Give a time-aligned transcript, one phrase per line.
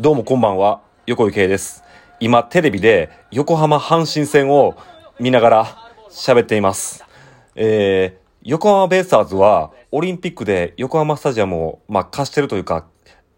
[0.00, 1.84] どうもこんばんは、横井圭です。
[2.18, 4.76] 今テレビで横浜阪神戦を
[5.20, 7.04] 見ながら喋っています。
[7.54, 12.86] えー、横浜ベイスターズはオリンピックで横浜スタジアムを、まあ、貸してるというか、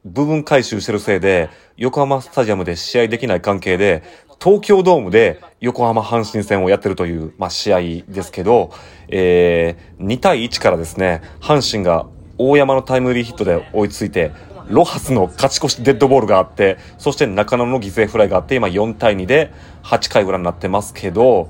[0.05, 4.03] 部分回収してるせいで、横浜スタジアムで試合できない関係で、
[4.43, 8.73] 東京ドームで横浜阪神戦をやってるという、まあ、試合ですけど、
[9.09, 12.07] えー、2対1からですね、阪神が
[12.39, 14.33] 大山のタイムリーヒットで追いついて、
[14.69, 19.53] ロハスの勝ち越しデッドボールがあって、そして中野の犠牲フライがあって、今4対2で
[19.85, 21.49] 8回裏になってますけど、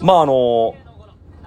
[0.00, 0.74] まああの、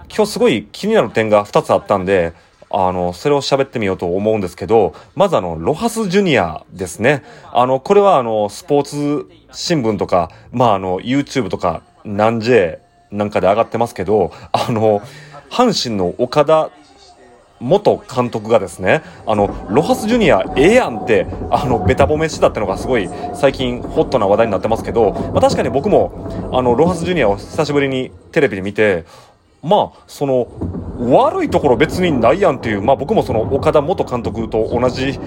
[0.10, 2.34] 今日すごい気になる点が2つあったんで、
[2.70, 7.24] あの、それを喋ってみようと思うんですけど、まずあの、ロハスジュニアですね。
[7.54, 12.80] あの、これはあの、スポーツ新聞とか、まああの、YouTube とか、南 J
[13.12, 15.02] なんかで上がってますけど、あの、
[15.50, 16.72] 阪神の岡田
[17.60, 29.06] 元監督がですね、あの、ロハスジュニアええやんって、あの、ベタ褒めしてたってのがすごい最近ホットな話題になってますけど、まあ確かに僕も、あの、ロハスジュニアを久しぶりにテレビで見て、
[29.64, 30.48] まあ、その、
[31.00, 35.20] 悪いところ別にないやんっていう、まあ僕もその岡田元監督と同じ、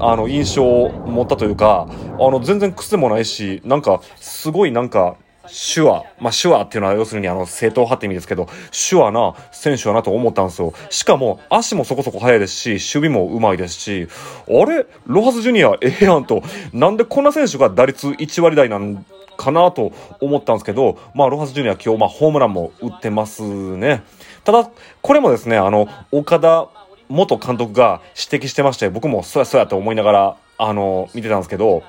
[0.00, 1.88] あの、印象を持ったというか、
[2.18, 5.16] あの、全然癖もないし、なんか、すごいなんか、
[5.48, 6.04] 手話。
[6.20, 8.48] まあ、手話っていうのは要するにあの、正統派って意味ですけど、
[8.88, 10.72] 手話な選手やなと思ったんですよ。
[10.90, 14.08] しかも、足もそこそこ速いですし、守備も上手いですし、
[14.48, 14.86] あれ？
[15.06, 19.04] ロハスジュニアええやんと、なんでこんな選手が打率1割台なん
[19.36, 24.02] かなと思ったんですけど、まあ、ロハスジュニア今日、まあ、ホームランも打ってますね。
[24.44, 26.68] ただ、これもですね、あの、岡田
[27.08, 31.82] 元監督が指摘してまして、僕もそやそやと思いながら、あの、見てたんですけど、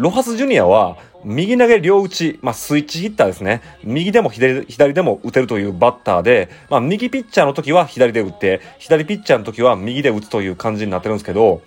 [0.00, 3.60] ロハスジュニアは、右投げ両打ち、まあ、スイッチヒッターですね。
[3.84, 11.60] 右でも左左でも打てるというバッターで、まあ、右ピッチャーの時は左で打って、左ピッチャーの時は右で打つという感じになってるんですけど、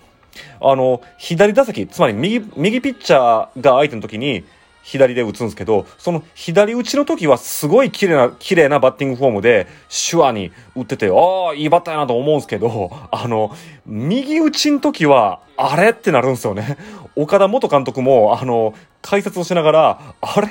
[0.60, 4.42] あの、左打席、つまり右、右ピッチャーが相手の時に、
[4.84, 13.50] 左で打つんですけど、その左打ちの時はすごい綺麗な、綺麗なバッティングフォームで、手話に打ってて、ああ、いいバッターやなと思うんですけど、 あの、
[13.86, 16.76] 右打ちの時は、あれってなるんですよね。
[17.16, 20.48] 岡田元監督も、あの、解説をしながら、あれ？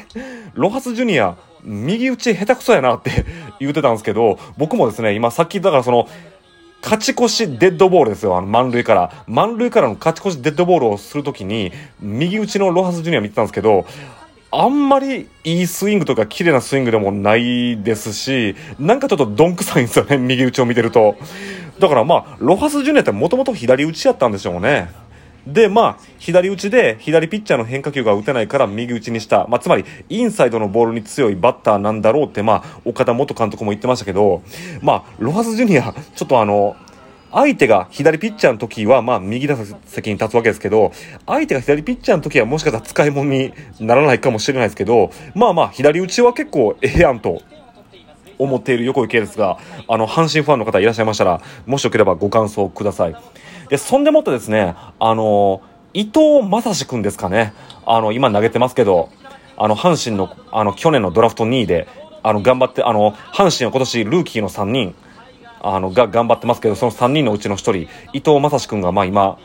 [0.56, 3.26] ロハスジュニア、右打ち下手くそやなって
[3.60, 6.08] 言ってたんですけど、僕もですね、今さっきだからその、
[6.82, 9.24] 勝ち越しデッドボールですよ、あの満塁から。
[9.28, 11.72] 満塁からの勝ち越しデッドボールをするときに、
[12.02, 13.86] 右打ちのロハスジュニア見てたんですけど、
[14.56, 21.16] あんまりいいスイングとか綺麗なスイングでもないですし、なんかちょっとどんくさいんですよね、 右打ちを見てると。
[21.80, 24.90] だからまあ、ロハスジュニアってもともと左打ちやったんでしょうね。
[25.48, 29.48] で、まあ、左打ちで、左ピッチャーの変化球が打てないから右打ちにした。
[29.50, 34.44] まあ、つまり、インサイドのボールに強いバッターなんだろうって、まあ、岡田元監督も言ってましたけど、
[34.82, 36.76] まあ、ロハスジュニア、ちょっとあの、
[37.34, 40.92] 相手が左ピッチャーの時は、まあ、右打席に立つわけですけど、
[41.26, 47.42] 相手が左ピッチャーの時はもしかしたら使い物にならないかもしれないですけど、まあまあ、左打ちは結構ええやんと。
[48.40, 53.16] 思っている横井圭ですが、あの、阪神ファンの方いらっしゃいましたら、もしよければご感想ください。
[53.70, 55.62] で、そんでもってですね、あの、
[55.94, 57.54] 伊藤正志くんですかね。
[57.86, 59.10] あの、今投げてますけど、
[59.56, 61.88] あの、阪神の、あの、去年のドラフト2位で、
[62.24, 64.96] あの、頑張って、あの、阪神は今年ルーキーの3人、
[65.64, 67.74] あの、が頑張ってますけど、その3人のうちの1人、
[68.14, 69.40] 伊藤正志くんが、まあ今、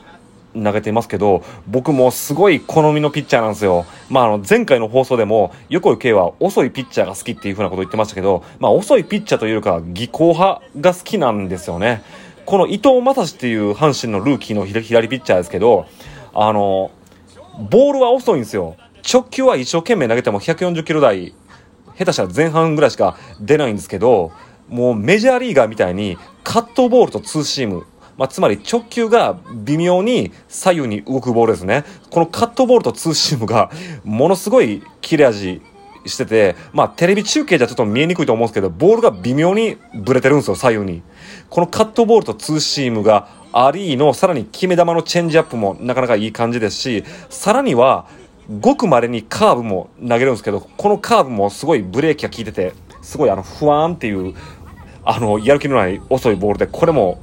[0.54, 3.86] 投げていますけど、僕もすごい好みのピッチャーなんですよ。
[4.10, 12.02] まあ、あの、前回の放送でも、横井圭は遅いピッチャーが好きっていうふうなことを言ってましたけど、まあ、遅いピッチャーというか、技巧派が好きなんですよね。
[12.46, 15.86] この伊藤正史っていう阪神のルーキーの左ピッチャーですけど、
[16.34, 16.90] あの、
[17.70, 18.76] ボールは遅いんですよ。
[19.10, 21.34] 直球は一生懸命投げても140キロ台、
[21.98, 24.32] 下手したら前半ぐらいしか出ないんですけど、
[24.68, 27.86] もうメジャーリーガーみたいにカットボールとツーシーム、
[28.16, 31.84] まあ、つまり直球が微妙に左右に動くボールですね。
[32.10, 33.70] このカットボールとツーシームが
[34.04, 35.62] ものすごい切れ味
[36.06, 41.02] してて、まあテレビ中継じゃちょっと見えにくいと思うんですけど、ボールが微妙にブレてるんですよ、左右に。
[41.50, 48.06] このカットボールとツーシームがありの、さらに決め球のチェンジアップもなかなかいい感じですし、さらには、
[48.60, 52.72] ごく稀にカーブも投げるんですけど、このカーブもすごいブレーキが効いてて、
[53.02, 54.34] すごいあの、不安っていう、
[55.10, 57.18] あの、やる気のない遅いボールで、これも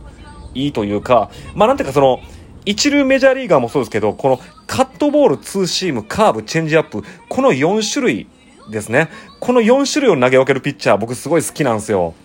[0.55, 2.19] いいというか、まあなんていうかその、
[2.65, 8.27] 一流メジャーリーガーもそうですけど、このカットボール、ツーシーム、カーブ、チェンジアップ、この4種類
[8.71, 9.09] ですね。
[9.39, 12.15] この4種類を投げ分けるピッチャー、僕すごい好きなんですよ。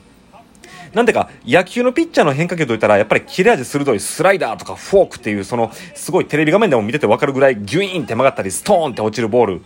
[0.94, 9.62] なんでか、野球のピッチャーの変化球といったら、やっぱり切れ味鋭いスライダーとかフォークっていう、その、すごいテレビ画面でも見ててわかるぐらい、ギュイーンって曲がったり、ストーンって落ちるボール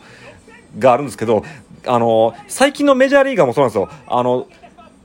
[0.76, 1.44] があるんですけど、
[1.87, 3.88] あの、最近のメジャーリーガーもそうなんですよ。
[4.08, 4.49] あの、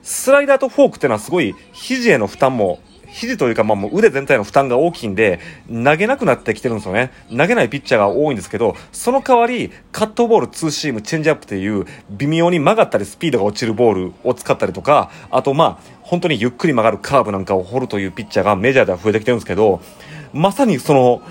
[0.01, 2.79] スライダーとフォークっていうのはすごい、肘への負担も
[3.11, 7.11] 肘というか、まあ、もう腕全体の負担が大きいんで、投げなくなってきてるんですよね。
[7.35, 19.81] 投げないピッチャーが多いんですけど、その代わり、カットボール、ツーシーム、チェンジアップっていう、微妙に曲がったりスピードが落ちるボールを使ったりとか、あとまあ、本当にゆっくり曲がるカーブなんかを掘るというピッチャーがメジャーでは増えてきてるんですけど、
[20.33, 21.21] まさにその、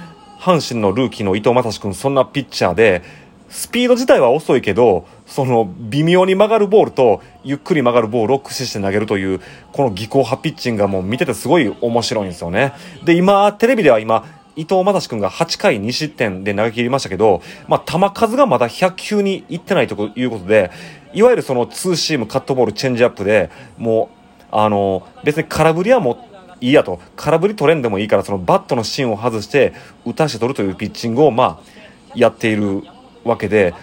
[0.40, 3.02] 阪神のルーキーの伊藤正史君、そんなピッチャーで、
[3.48, 9.40] スピード自体は遅いけど、その微妙に曲がるボールとゆっくり曲がるボールを駆使して投げるという、
[9.72, 12.72] この技巧派ピッチングがもう見ててすごい面白いんですよね。
[13.04, 14.24] で、今、テレビでは今、
[14.56, 20.72] 伊藤正史君が8回2失点で投げ切りましたけど、まあ、球数がまだ100球にいってないということで、
[21.12, 26.16] いわゆるそのツーシーム、カットボール、チェンジアップで、もう、あの、別に空振りはもう
[26.60, 32.82] いいやと、空振り取れんでもいいから、そのバットの芯を外して、打たして取るというピッチングを、まあ、やっている
[33.24, 33.74] わけで、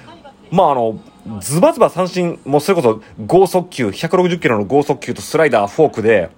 [0.52, 1.00] まああの、
[1.40, 6.30] ズバズバ三振、もうそれこそ剛速球、160キロの剛速球とスライダー、フォークで、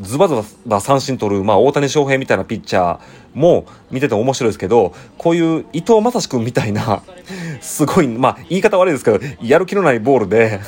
[0.00, 0.34] ズバズ
[0.66, 3.00] バ三振取る、まあ、大谷翔平みたいなピッチャー
[3.34, 7.02] も見てて面白いですけど、こういう伊藤正史君みたいな、
[7.60, 10.58] すごい、まあ、言い方悪いですけど、やる気のないボールで、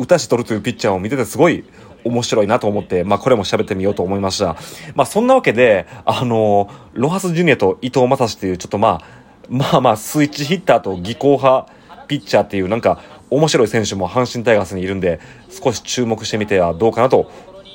[0.00, 1.64] 打たし取るというピッチャーを見ててすごい
[2.02, 4.56] 面白いなと思って、まあ、これも喋ってみようと思いました。
[4.96, 13.00] まあ、そんなわけで、あの、ロハスジュニアと伊藤正史という、ちょっとまあ、まあまあ、スイッチヒッターと技巧派ピッチャーっていう、なんか、
[13.30, 15.20] 面白い選手も阪神タイガースにいるんで、
[15.50, 17.30] 少し注目してみてはどうかなと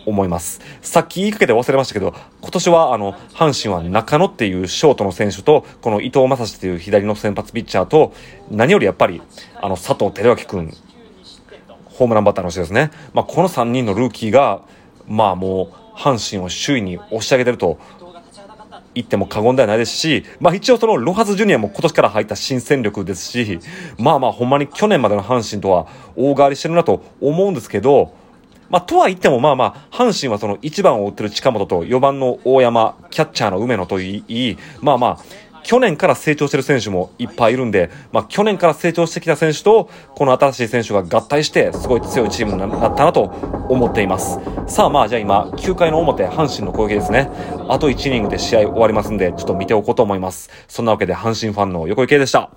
[0.06, 0.62] 思います。
[0.82, 8.14] さっき言いかけて忘れましたけど、今年はあの、阪神は中野っていうショートの選手と、この伊藤正史っていう左の先発ピッチャーと、
[8.50, 9.22] 何よりやっぱり、
[9.56, 10.78] あの、佐藤輝明君、
[11.86, 12.92] ホームランバッターの人ですね。
[13.14, 14.62] まあ、この3人のルーキーが、
[15.08, 17.80] まあもう、阪神を首位に押し上げてると
[18.98, 23.60] 言っても過言ではないですし、まあ一応そのロハスジュニアも今年から入った新戦力ですし、
[23.98, 28.14] まあまあほんまに去年までの阪神とは大変わりしてるなと思うんですけど、
[28.70, 35.20] まあ、とは言っても、まあまあ、阪神はその1番を追ってる近本と4番の大山、キャッチャーの梅野といい、まあまあ、
[35.68, 43.24] 去年から成長してる選手もいっぱいいるんで、まあ、去年から成長してきた選手と、この新しい選手が合体して、すごい強いチームになったなと
[43.68, 44.40] 思っています。
[44.66, 47.30] さあまあ、じゃあ今、9回の表、阪神の攻撃ですね。
[47.68, 50.50] あと1イニングで試合終わりますんで、ちょっと見ておこうと思います。
[50.70, 52.50] そんなわけで、阪神ファンの横池でした。